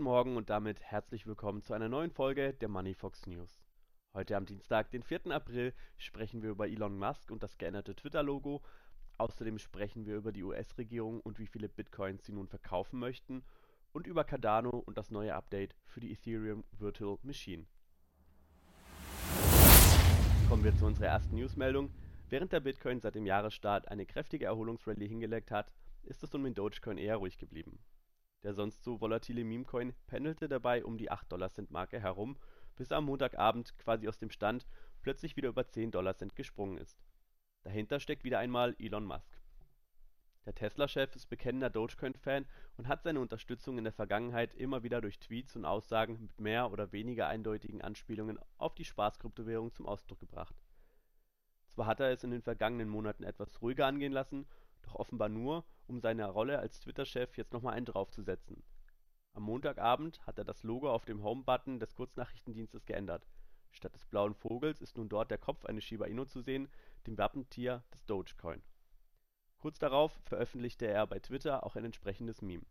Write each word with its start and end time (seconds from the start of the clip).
Guten 0.00 0.08
Morgen 0.08 0.36
und 0.38 0.48
damit 0.48 0.80
herzlich 0.80 1.26
willkommen 1.26 1.60
zu 1.60 1.74
einer 1.74 1.90
neuen 1.90 2.10
Folge 2.10 2.54
der 2.54 2.70
Moneyfox 2.70 3.26
News. 3.26 3.60
Heute 4.14 4.34
am 4.34 4.46
Dienstag, 4.46 4.90
den 4.92 5.02
4. 5.02 5.26
April, 5.26 5.74
sprechen 5.98 6.40
wir 6.40 6.48
über 6.48 6.66
Elon 6.66 6.96
Musk 6.96 7.30
und 7.30 7.42
das 7.42 7.58
geänderte 7.58 7.94
Twitter-Logo. 7.94 8.62
Außerdem 9.18 9.58
sprechen 9.58 10.06
wir 10.06 10.16
über 10.16 10.32
die 10.32 10.42
US-Regierung 10.42 11.20
und 11.20 11.38
wie 11.38 11.46
viele 11.46 11.68
Bitcoins 11.68 12.24
sie 12.24 12.32
nun 12.32 12.48
verkaufen 12.48 12.98
möchten 12.98 13.44
und 13.92 14.06
über 14.06 14.24
Cardano 14.24 14.70
und 14.70 14.96
das 14.96 15.10
neue 15.10 15.34
Update 15.34 15.76
für 15.84 16.00
die 16.00 16.12
Ethereum 16.12 16.64
Virtual 16.78 17.18
Machine. 17.22 17.66
Kommen 20.48 20.64
wir 20.64 20.74
zu 20.76 20.86
unserer 20.86 21.08
ersten 21.08 21.34
Newsmeldung. 21.34 21.90
Während 22.30 22.54
der 22.54 22.60
Bitcoin 22.60 23.00
seit 23.00 23.16
dem 23.16 23.26
Jahresstart 23.26 23.88
eine 23.88 24.06
kräftige 24.06 24.46
Erholungsrallye 24.46 25.06
hingelegt 25.06 25.50
hat, 25.50 25.74
ist 26.04 26.22
es 26.22 26.34
um 26.34 26.42
den 26.42 26.54
Dogecoin 26.54 26.96
eher 26.96 27.16
ruhig 27.16 27.36
geblieben. 27.36 27.78
Der 28.42 28.54
sonst 28.54 28.82
so 28.82 29.00
volatile 29.00 29.44
Memecoin 29.44 29.94
pendelte 30.06 30.48
dabei 30.48 30.84
um 30.84 30.96
die 30.96 31.10
8-Dollar-Cent-Marke 31.10 32.00
herum, 32.00 32.38
bis 32.76 32.90
er 32.90 32.98
am 32.98 33.04
Montagabend 33.04 33.76
quasi 33.78 34.08
aus 34.08 34.18
dem 34.18 34.30
Stand 34.30 34.66
plötzlich 35.02 35.36
wieder 35.36 35.50
über 35.50 35.66
10 35.66 35.90
Dollar 35.90 36.14
Cent 36.14 36.36
gesprungen 36.36 36.78
ist. 36.78 37.02
Dahinter 37.62 38.00
steckt 38.00 38.24
wieder 38.24 38.38
einmal 38.38 38.74
Elon 38.78 39.04
Musk. 39.04 39.40
Der 40.46 40.54
Tesla-Chef 40.54 41.14
ist 41.14 41.26
bekennender 41.26 41.68
Dogecoin-Fan 41.68 42.46
und 42.78 42.88
hat 42.88 43.02
seine 43.02 43.20
Unterstützung 43.20 43.76
in 43.76 43.84
der 43.84 43.92
Vergangenheit 43.92 44.54
immer 44.54 44.82
wieder 44.82 45.02
durch 45.02 45.18
Tweets 45.18 45.54
und 45.54 45.66
Aussagen 45.66 46.18
mit 46.20 46.40
mehr 46.40 46.72
oder 46.72 46.92
weniger 46.92 47.28
eindeutigen 47.28 47.82
Anspielungen 47.82 48.38
auf 48.56 48.74
die 48.74 48.86
Spaßkryptowährung 48.86 49.74
zum 49.74 49.86
Ausdruck 49.86 50.20
gebracht. 50.20 50.54
Zwar 51.68 51.86
hat 51.86 52.00
er 52.00 52.10
es 52.10 52.24
in 52.24 52.30
den 52.30 52.42
vergangenen 52.42 52.88
Monaten 52.88 53.22
etwas 53.22 53.60
ruhiger 53.60 53.86
angehen 53.86 54.12
lassen 54.12 54.46
doch 54.82 54.94
offenbar 54.94 55.28
nur, 55.28 55.64
um 55.86 56.00
seiner 56.00 56.28
Rolle 56.28 56.58
als 56.58 56.80
Twitter-Chef 56.80 57.36
jetzt 57.36 57.52
nochmal 57.52 57.74
einen 57.74 57.86
draufzusetzen. 57.86 58.62
Am 59.32 59.44
Montagabend 59.44 60.24
hat 60.26 60.38
er 60.38 60.44
das 60.44 60.62
Logo 60.62 60.90
auf 60.90 61.04
dem 61.04 61.22
Home-Button 61.22 61.78
des 61.78 61.94
Kurznachrichtendienstes 61.94 62.84
geändert. 62.86 63.26
Statt 63.70 63.94
des 63.94 64.06
blauen 64.06 64.34
Vogels 64.34 64.80
ist 64.80 64.96
nun 64.96 65.08
dort 65.08 65.30
der 65.30 65.38
Kopf 65.38 65.64
eines 65.64 65.84
Shiba 65.84 66.06
Inu 66.06 66.24
zu 66.24 66.40
sehen, 66.40 66.68
dem 67.06 67.16
Wappentier 67.16 67.84
des 67.92 68.04
Dogecoin. 68.06 68.62
Kurz 69.58 69.78
darauf 69.78 70.18
veröffentlichte 70.24 70.86
er 70.86 71.06
bei 71.06 71.18
Twitter 71.18 71.64
auch 71.64 71.76
ein 71.76 71.84
entsprechendes 71.84 72.42
Meme. 72.42 72.66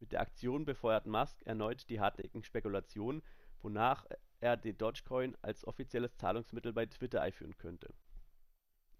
Mit 0.00 0.12
der 0.12 0.20
Aktion 0.20 0.64
befeuert 0.64 1.06
Musk 1.06 1.42
erneut 1.42 1.88
die 1.90 2.00
hartnäckigen 2.00 2.44
Spekulationen, 2.44 3.22
wonach 3.60 4.06
er 4.40 4.56
den 4.56 4.78
Dogecoin 4.78 5.36
als 5.42 5.66
offizielles 5.66 6.16
Zahlungsmittel 6.16 6.72
bei 6.72 6.86
Twitter 6.86 7.20
einführen 7.20 7.56
könnte 7.56 7.94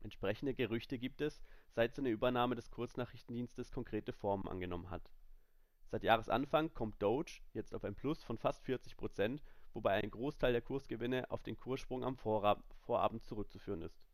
Entsprechende 0.04 0.52
Gerüchte 0.52 0.98
gibt 0.98 1.22
es, 1.22 1.42
seit 1.70 1.94
seine 1.94 2.10
Übernahme 2.10 2.54
des 2.54 2.70
Kurznachrichtendienstes 2.70 3.72
konkrete 3.72 4.12
Formen 4.12 4.46
angenommen 4.46 4.90
hat. 4.90 5.10
Seit 5.86 6.04
Jahresanfang 6.04 6.74
kommt 6.74 7.02
Doge 7.02 7.40
jetzt 7.54 7.74
auf 7.74 7.84
ein 7.84 7.94
Plus 7.94 8.22
von 8.22 8.36
fast 8.36 8.62
40 8.64 8.98
Prozent, 8.98 9.42
wobei 9.72 9.94
ein 9.94 10.10
Großteil 10.10 10.52
der 10.52 10.60
Kursgewinne 10.60 11.30
auf 11.30 11.42
den 11.42 11.56
Kurssprung 11.56 12.04
am 12.04 12.18
Vorabend 12.18 13.24
zurückzuführen 13.24 13.80
ist. 13.80 14.04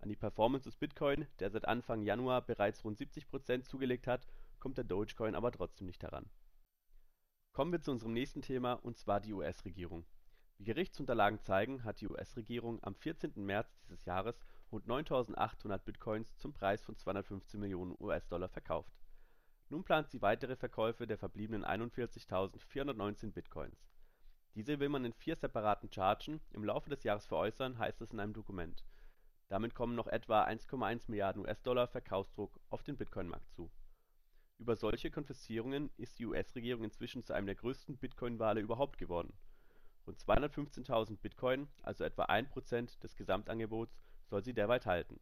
An 0.00 0.10
die 0.10 0.16
Performance 0.16 0.68
des 0.68 0.76
Bitcoin, 0.76 1.26
der 1.38 1.50
seit 1.50 1.66
Anfang 1.66 2.02
Januar 2.02 2.42
bereits 2.42 2.84
rund 2.84 2.98
70 2.98 3.26
Prozent 3.26 3.64
zugelegt 3.64 4.06
hat, 4.06 4.26
kommt 4.58 4.76
der 4.76 4.84
Dogecoin 4.84 5.34
aber 5.34 5.52
trotzdem 5.52 5.86
nicht 5.86 6.02
heran. 6.02 6.28
Kommen 7.52 7.72
wir 7.72 7.80
zu 7.80 7.92
unserem 7.92 8.12
nächsten 8.12 8.42
Thema, 8.42 8.74
und 8.74 8.98
zwar 8.98 9.20
die 9.20 9.32
US-Regierung. 9.32 10.04
Wie 10.58 10.64
Gerichtsunterlagen 10.64 11.40
zeigen, 11.40 11.82
hat 11.84 12.02
die 12.02 12.08
US-Regierung 12.08 12.82
am 12.84 12.94
14. 12.94 13.32
März 13.36 13.78
dieses 13.80 14.04
Jahres 14.04 14.44
rund 14.72 14.86
9.800 14.86 15.78
Bitcoins 15.78 16.36
zum 16.38 16.52
Preis 16.52 16.82
von 16.82 16.96
215 16.96 17.58
Millionen 17.58 17.96
US-Dollar 17.98 18.48
verkauft. 18.48 18.92
Nun 19.68 19.84
plant 19.84 20.08
sie 20.08 20.22
weitere 20.22 20.56
Verkäufe 20.56 21.06
der 21.06 21.18
verbliebenen 21.18 21.64
41.419 21.64 23.32
Bitcoins. 23.32 23.88
Diese 24.54 24.80
will 24.80 24.88
man 24.88 25.04
in 25.04 25.12
vier 25.12 25.36
separaten 25.36 25.92
Chargen 25.92 26.40
im 26.50 26.64
Laufe 26.64 26.90
des 26.90 27.04
Jahres 27.04 27.26
veräußern, 27.26 27.78
heißt 27.78 28.00
es 28.00 28.12
in 28.12 28.20
einem 28.20 28.32
Dokument. 28.32 28.84
Damit 29.48 29.74
kommen 29.74 29.94
noch 29.94 30.06
etwa 30.06 30.44
1,1 30.44 31.10
Milliarden 31.10 31.42
US-Dollar 31.42 31.86
Verkaufsdruck 31.88 32.60
auf 32.68 32.82
den 32.82 32.96
Bitcoin-Markt 32.96 33.50
zu. 33.52 33.70
Über 34.58 34.76
solche 34.76 35.10
Konfiszierungen 35.10 35.90
ist 35.96 36.18
die 36.18 36.26
US-Regierung 36.26 36.84
inzwischen 36.84 37.22
zu 37.22 37.32
einem 37.32 37.46
der 37.46 37.56
größten 37.56 37.96
Bitcoin-Wale 37.96 38.60
überhaupt 38.60 38.98
geworden. 38.98 39.32
Rund 40.06 40.18
215.000 40.18 41.16
Bitcoin, 41.18 41.68
also 41.82 42.04
etwa 42.04 42.24
1% 42.24 43.00
des 43.00 43.16
Gesamtangebots 43.16 44.02
soll 44.30 44.42
sie 44.42 44.54
derweil 44.54 44.82
halten. 44.84 45.20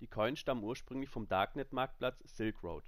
Die 0.00 0.06
Coins 0.06 0.38
stammen 0.38 0.62
ursprünglich 0.62 1.10
vom 1.10 1.28
Darknet-Marktplatz 1.28 2.22
Silk 2.24 2.62
Road. 2.62 2.84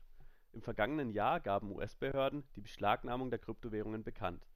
Im 0.53 0.63
vergangenen 0.63 1.11
Jahr 1.11 1.41
gaben 1.41 1.73
US-Behörden 1.73 2.45
die 2.55 2.61
Beschlagnahmung 2.61 3.31
der 3.31 3.41
Kryptowährungen 3.41 4.05
bekannt. 4.05 4.47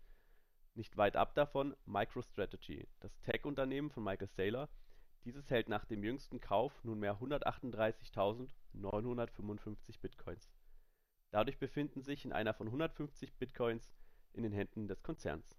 Nicht 0.75 0.97
weit 0.97 1.17
ab 1.17 1.35
davon 1.35 1.75
MicroStrategy, 1.87 2.87
das 3.01 3.21
Tech-Unternehmen 3.23 3.91
von 3.91 4.05
Michael 4.05 4.29
Saylor. 4.29 4.69
Dieses 5.25 5.51
hält 5.51 5.69
nach 5.69 5.85
dem 5.85 6.05
jüngsten 6.05 6.39
Kauf 6.41 6.85
nunmehr 6.85 7.19
138.955 7.19 10.01
Bitcoins. 10.01 10.49
Dadurch 11.31 11.59
befinden 11.59 12.03
sich 12.03 12.25
in 12.25 12.33
einer 12.33 12.55
von 12.55 12.69
150 12.69 13.35
Bitcoins 13.35 13.93
in 14.33 14.45
den 14.45 14.53
Händen 14.53 14.87
des 14.87 15.03
Konzerns 15.03 15.59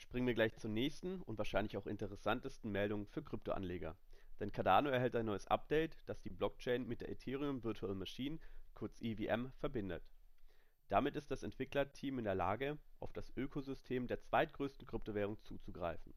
Springen 0.00 0.26
wir 0.26 0.34
gleich 0.34 0.56
zur 0.56 0.70
nächsten 0.70 1.20
und 1.22 1.36
wahrscheinlich 1.36 1.76
auch 1.76 1.86
interessantesten 1.86 2.72
Meldung 2.72 3.06
für 3.06 3.22
Kryptoanleger. 3.22 3.96
Denn 4.40 4.50
Cardano 4.50 4.88
erhält 4.88 5.14
ein 5.14 5.26
neues 5.26 5.46
Update, 5.46 5.98
das 6.06 6.22
die 6.22 6.30
Blockchain 6.30 6.88
mit 6.88 7.02
der 7.02 7.10
Ethereum 7.10 7.62
Virtual 7.62 7.94
Machine 7.94 8.38
kurz 8.74 9.00
(EVM) 9.02 9.52
verbindet. 9.60 10.02
Damit 10.88 11.16
ist 11.16 11.30
das 11.30 11.42
Entwicklerteam 11.42 12.18
in 12.18 12.24
der 12.24 12.34
Lage, 12.34 12.78
auf 12.98 13.12
das 13.12 13.30
Ökosystem 13.36 14.06
der 14.06 14.22
zweitgrößten 14.22 14.86
Kryptowährung 14.86 15.40
zuzugreifen. 15.42 16.14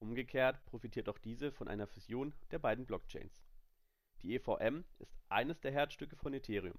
Umgekehrt 0.00 0.66
profitiert 0.66 1.08
auch 1.08 1.18
diese 1.18 1.52
von 1.52 1.68
einer 1.68 1.86
Fusion 1.86 2.34
der 2.50 2.58
beiden 2.58 2.84
Blockchains. 2.84 3.46
Die 4.22 4.34
EVM 4.34 4.84
ist 4.98 5.16
eines 5.28 5.60
der 5.60 5.72
Herzstücke 5.72 6.16
von 6.16 6.34
Ethereum. 6.34 6.78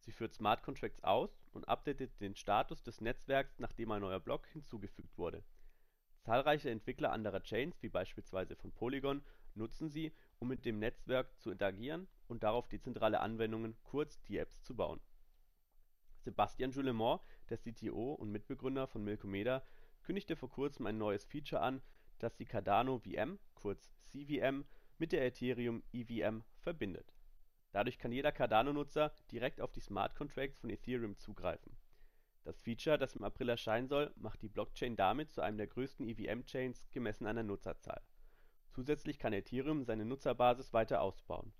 Sie 0.00 0.12
führt 0.12 0.34
Smart 0.34 0.62
Contracts 0.62 1.02
aus 1.02 1.42
und 1.52 1.68
updatet 1.68 2.20
den 2.20 2.36
Status 2.36 2.82
des 2.82 3.00
Netzwerks, 3.00 3.58
nachdem 3.58 3.90
ein 3.92 4.02
neuer 4.02 4.20
Block 4.20 4.46
hinzugefügt 4.48 5.16
wurde 5.16 5.42
Zahlreiche 6.22 6.70
Entwickler 6.70 7.12
anderer 7.12 7.42
Chains 7.42 7.82
wie 7.82 7.88
beispielsweise 7.88 8.54
von 8.54 8.72
Polygon 8.72 9.22
nutzen 9.54 9.88
sie, 9.88 10.12
um 10.38 10.48
mit 10.48 10.64
dem 10.64 10.78
Netzwerk 10.78 11.38
zu 11.40 11.50
interagieren 11.50 12.08
und 12.28 12.42
darauf 12.42 12.68
dezentrale 12.68 13.20
Anwendungen, 13.20 13.76
kurz 13.84 14.22
DApps 14.24 14.62
zu 14.62 14.76
bauen. 14.76 15.00
Sebastian 16.18 16.72
Guillemot, 16.72 17.22
der 17.48 17.58
CTO 17.58 18.12
und 18.14 18.30
Mitbegründer 18.30 18.86
von 18.86 19.02
Milkomeda, 19.02 19.64
kündigte 20.02 20.36
vor 20.36 20.50
kurzem 20.50 20.86
ein 20.86 20.98
neues 20.98 21.24
Feature 21.24 21.62
an, 21.62 21.82
das 22.18 22.36
die 22.36 22.44
Cardano 22.44 22.98
VM 22.98 23.38
kurz 23.54 23.90
CVM 24.02 24.66
mit 24.98 25.12
der 25.12 25.24
Ethereum 25.24 25.82
EVM 25.92 26.42
verbindet. 26.58 27.14
Dadurch 27.72 27.98
kann 27.98 28.12
jeder 28.12 28.32
Cardano-Nutzer 28.32 29.14
direkt 29.30 29.60
auf 29.60 29.72
die 29.72 29.80
Smart 29.80 30.14
Contracts 30.14 30.58
von 30.58 30.68
Ethereum 30.68 31.16
zugreifen 31.16 31.79
das 32.44 32.60
Feature, 32.62 32.98
das 32.98 33.16
im 33.16 33.24
April 33.24 33.48
erscheinen 33.48 33.88
soll, 33.88 34.12
macht 34.16 34.42
die 34.42 34.48
Blockchain 34.48 34.96
damit 34.96 35.30
zu 35.30 35.42
einem 35.42 35.58
der 35.58 35.66
größten 35.66 36.06
EVM-Chains 36.06 36.90
gemessen 36.90 37.26
an 37.26 37.36
der 37.36 37.44
Nutzerzahl. 37.44 38.00
Zusätzlich 38.70 39.18
kann 39.18 39.32
Ethereum 39.32 39.84
seine 39.84 40.04
Nutzerbasis 40.04 40.72
weiter 40.72 41.02
ausbauen. 41.02 41.52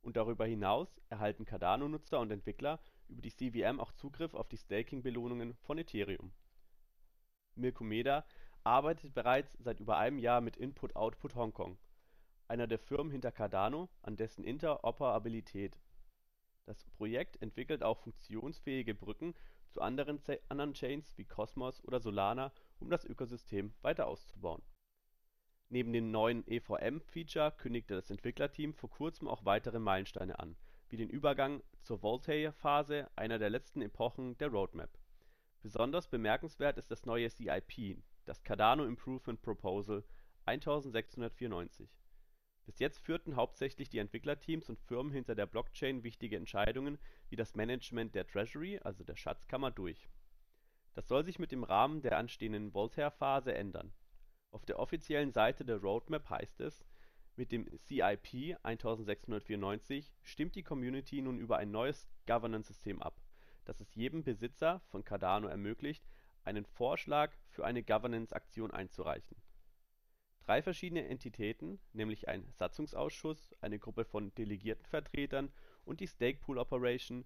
Und 0.00 0.16
darüber 0.16 0.46
hinaus 0.46 1.00
erhalten 1.10 1.44
Cardano-Nutzer 1.44 2.18
und 2.18 2.30
Entwickler 2.30 2.80
über 3.08 3.22
die 3.22 3.34
CVM 3.34 3.78
auch 3.78 3.92
Zugriff 3.92 4.34
auf 4.34 4.48
die 4.48 4.56
Staking-Belohnungen 4.56 5.54
von 5.62 5.78
Ethereum. 5.78 6.32
Milkomeda 7.54 8.24
arbeitet 8.64 9.14
bereits 9.14 9.56
seit 9.60 9.80
über 9.80 9.98
einem 9.98 10.18
Jahr 10.18 10.40
mit 10.40 10.56
Input-Output 10.56 11.34
Hongkong, 11.34 11.78
einer 12.48 12.66
der 12.66 12.78
Firmen 12.78 13.12
hinter 13.12 13.32
Cardano, 13.32 13.88
an 14.02 14.16
dessen 14.16 14.44
Interoperabilität. 14.44 15.78
Das 16.64 16.84
Projekt 16.84 17.42
entwickelt 17.42 17.82
auch 17.82 17.98
funktionsfähige 17.98 18.94
Brücken 18.94 19.34
zu 19.72 19.80
anderen 19.80 20.72
Chains 20.74 21.16
wie 21.16 21.24
Cosmos 21.24 21.82
oder 21.84 21.98
Solana, 21.98 22.52
um 22.78 22.90
das 22.90 23.04
Ökosystem 23.04 23.72
weiter 23.82 24.06
auszubauen. 24.06 24.62
Neben 25.68 25.92
dem 25.92 26.10
neuen 26.10 26.46
EVM-Feature 26.46 27.52
kündigte 27.52 27.94
das 27.94 28.10
Entwicklerteam 28.10 28.74
vor 28.74 28.90
kurzem 28.90 29.26
auch 29.26 29.44
weitere 29.44 29.78
Meilensteine 29.78 30.38
an, 30.38 30.54
wie 30.90 30.98
den 30.98 31.08
Übergang 31.08 31.62
zur 31.80 32.02
Voltaire-Phase, 32.02 33.10
einer 33.16 33.38
der 33.38 33.48
letzten 33.50 33.80
Epochen 33.80 34.36
der 34.36 34.48
Roadmap. 34.48 34.90
Besonders 35.62 36.08
bemerkenswert 36.08 36.76
ist 36.76 36.90
das 36.90 37.06
neue 37.06 37.30
CIP, 37.30 38.02
das 38.26 38.42
Cardano 38.42 38.84
Improvement 38.84 39.40
Proposal 39.40 40.04
1694 40.44 41.88
bis 42.64 42.78
jetzt 42.78 42.98
führten 42.98 43.36
hauptsächlich 43.36 43.88
die 43.88 43.98
Entwicklerteams 43.98 44.68
und 44.68 44.80
Firmen 44.80 45.12
hinter 45.12 45.34
der 45.34 45.46
Blockchain 45.46 46.04
wichtige 46.04 46.36
Entscheidungen 46.36 46.98
wie 47.28 47.36
das 47.36 47.54
Management 47.54 48.14
der 48.14 48.26
Treasury 48.26 48.78
also 48.82 49.04
der 49.04 49.16
Schatzkammer 49.16 49.70
durch. 49.70 50.08
Das 50.94 51.08
soll 51.08 51.24
sich 51.24 51.38
mit 51.38 51.52
dem 51.52 51.64
Rahmen 51.64 52.02
der 52.02 52.18
anstehenden 52.18 52.74
Voltaire-Phase 52.74 53.54
ändern. 53.54 53.92
Auf 54.50 54.66
der 54.66 54.78
offiziellen 54.78 55.32
Seite 55.32 55.64
der 55.64 55.78
Roadmap 55.78 56.28
heißt 56.28 56.60
es, 56.60 56.84
mit 57.34 57.50
dem 57.50 57.66
CIP 57.78 58.58
1694 58.62 60.12
stimmt 60.22 60.54
die 60.54 60.62
Community 60.62 61.22
nun 61.22 61.38
über 61.38 61.56
ein 61.56 61.70
neues 61.70 62.06
Governance-System 62.26 63.00
ab, 63.00 63.22
das 63.64 63.80
es 63.80 63.94
jedem 63.94 64.22
Besitzer 64.22 64.80
von 64.90 65.02
Cardano 65.02 65.48
ermöglicht, 65.48 66.04
einen 66.44 66.66
Vorschlag 66.66 67.32
für 67.48 67.64
eine 67.64 67.82
Governance-Aktion 67.82 68.70
einzureichen. 68.70 69.36
Drei 70.44 70.60
verschiedene 70.60 71.06
Entitäten, 71.08 71.78
nämlich 71.92 72.28
ein 72.28 72.44
Satzungsausschuss, 72.52 73.54
eine 73.60 73.78
Gruppe 73.78 74.04
von 74.04 74.34
Delegiertenvertretern 74.34 75.52
und 75.84 76.00
die 76.00 76.08
Stake 76.08 76.40
Pool 76.40 76.58
Operation, 76.58 77.24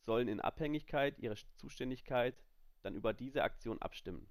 sollen 0.00 0.26
in 0.26 0.40
Abhängigkeit 0.40 1.18
ihrer 1.20 1.36
Zuständigkeit 1.56 2.34
dann 2.82 2.96
über 2.96 3.12
diese 3.12 3.44
Aktion 3.44 3.80
abstimmen. 3.80 4.28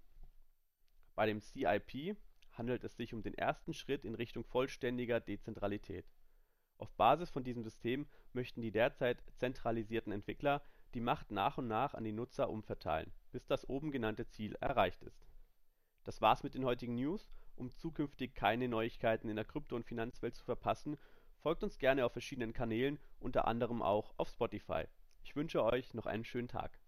Bei 1.16 1.26
dem 1.26 1.40
CIP 1.40 2.18
handelt 2.52 2.84
es 2.84 2.98
sich 2.98 3.14
um 3.14 3.24
den 3.24 3.34
ersten 3.34 3.74
Schritt 3.74 4.04
in 4.04 4.16
Richtung 4.16 4.44
vollständiger 4.44 5.22
Dezentralität. 5.22 6.06
Auf 6.78 6.92
Basis 6.94 7.30
von 7.30 7.44
diesem 7.46 7.64
System 7.64 8.06
möchten 8.34 8.62
die 8.62 8.72
derzeit 8.72 9.24
zentralisierten 9.38 10.12
Entwickler 10.12 10.62
die 10.94 11.00
Macht 11.00 11.32
nach 11.32 11.58
und 11.58 11.68
nach 11.68 11.94
an 11.94 12.04
die 12.04 12.12
Nutzer 12.12 12.50
umverteilen, 12.50 13.14
bis 13.32 13.46
das 13.46 13.70
oben 13.70 13.92
genannte 13.92 14.28
Ziel 14.28 14.56
erreicht 14.60 15.04
ist. 15.04 15.31
Das 16.04 16.22
war's 16.22 16.44
mit 16.44 16.56
den 16.56 16.66
heutigen 16.66 16.96
News. 16.96 17.28
Um 17.56 17.70
zukünftig 17.70 18.34
keine 18.34 18.68
Neuigkeiten 18.68 19.30
in 19.30 19.36
der 19.36 19.46
Krypto 19.46 19.76
und 19.76 19.86
Finanzwelt 19.86 20.36
zu 20.36 20.44
verpassen, 20.44 20.98
folgt 21.38 21.64
uns 21.64 21.78
gerne 21.78 22.06
auf 22.06 22.12
verschiedenen 22.12 22.54
Kanälen, 22.54 23.00
unter 23.20 23.48
anderem 23.48 23.82
auch 23.82 24.14
auf 24.18 24.30
Spotify. 24.30 24.86
Ich 25.24 25.36
wünsche 25.36 25.64
euch 25.64 25.94
noch 25.94 26.08
einen 26.08 26.26
schönen 26.26 26.48
Tag 26.48 26.81